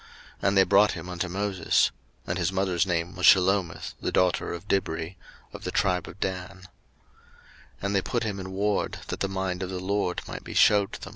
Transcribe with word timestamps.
And 0.41 0.57
they 0.57 0.63
brought 0.63 0.93
him 0.93 1.07
unto 1.09 1.27
Moses: 1.27 1.91
(and 2.25 2.39
his 2.39 2.51
mother's 2.51 2.87
name 2.87 3.15
was 3.15 3.27
Shelomith, 3.27 3.93
the 4.01 4.11
daughter 4.11 4.51
of 4.51 4.67
Dibri, 4.67 5.15
of 5.53 5.63
the 5.63 5.69
tribe 5.69 6.07
of 6.07 6.19
Dan:) 6.19 6.61
03:024:012 7.83 7.83
And 7.83 7.95
they 7.95 8.01
put 8.01 8.23
him 8.23 8.39
in 8.39 8.51
ward, 8.51 8.97
that 9.09 9.19
the 9.19 9.29
mind 9.29 9.61
of 9.61 9.69
the 9.69 9.79
LORD 9.79 10.23
might 10.27 10.43
be 10.43 10.55
shewed 10.55 10.93
them. 10.93 11.09